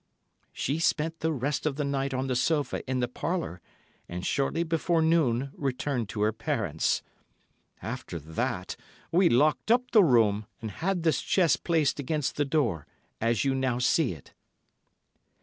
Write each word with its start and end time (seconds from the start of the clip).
"She 0.51 0.79
spent 0.79 1.19
the 1.19 1.31
rest 1.31 1.67
of 1.67 1.75
the 1.75 1.83
night 1.83 2.11
on 2.11 2.25
the 2.25 2.35
sofa 2.35 2.83
in 2.89 3.01
the 3.01 3.07
parlour, 3.07 3.61
and 4.09 4.25
shortly 4.25 4.63
before 4.63 5.03
noon 5.03 5.51
returned 5.53 6.09
to 6.09 6.21
her 6.23 6.33
parents. 6.33 7.03
"After 7.83 8.17
that 8.17 8.75
we 9.11 9.29
locked 9.29 9.69
up 9.69 9.91
the 9.91 10.03
room 10.03 10.47
and 10.59 10.71
had 10.71 11.03
this 11.03 11.21
chest 11.21 11.63
placed 11.63 11.99
against 11.99 12.35
the 12.35 12.45
door, 12.45 12.87
as 13.21 13.45
you 13.45 13.53
now 13.53 13.77
see 13.77 14.13
it." 14.13 14.33